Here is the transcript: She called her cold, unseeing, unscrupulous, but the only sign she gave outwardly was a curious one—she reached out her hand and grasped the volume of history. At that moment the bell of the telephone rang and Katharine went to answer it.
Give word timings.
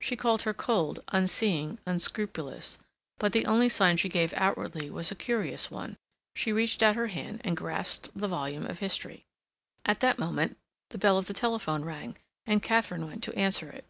She 0.00 0.16
called 0.16 0.42
her 0.42 0.52
cold, 0.52 0.98
unseeing, 1.12 1.78
unscrupulous, 1.86 2.76
but 3.20 3.32
the 3.32 3.46
only 3.46 3.68
sign 3.68 3.98
she 3.98 4.08
gave 4.08 4.34
outwardly 4.36 4.90
was 4.90 5.12
a 5.12 5.14
curious 5.14 5.70
one—she 5.70 6.52
reached 6.52 6.82
out 6.82 6.96
her 6.96 7.06
hand 7.06 7.40
and 7.44 7.56
grasped 7.56 8.10
the 8.12 8.26
volume 8.26 8.66
of 8.66 8.80
history. 8.80 9.22
At 9.86 10.00
that 10.00 10.18
moment 10.18 10.58
the 10.88 10.98
bell 10.98 11.18
of 11.18 11.28
the 11.28 11.34
telephone 11.34 11.84
rang 11.84 12.16
and 12.46 12.60
Katharine 12.60 13.06
went 13.06 13.22
to 13.22 13.38
answer 13.38 13.70
it. 13.70 13.84